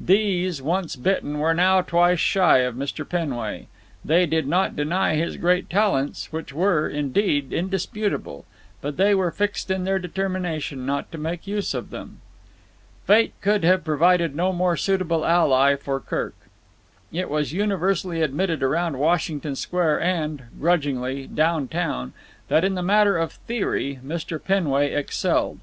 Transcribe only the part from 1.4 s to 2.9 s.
now twice shy of